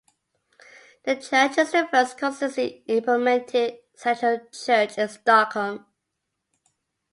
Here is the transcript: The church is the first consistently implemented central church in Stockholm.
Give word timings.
The 1.03 1.17
church 1.17 1.59
is 1.59 1.73
the 1.73 1.87
first 1.91 2.17
consistently 2.17 2.83
implemented 2.87 3.81
central 3.95 4.39
church 4.51 4.97
in 4.97 5.07
Stockholm. 5.07 5.85